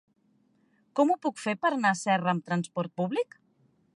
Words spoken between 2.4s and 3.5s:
transport públic?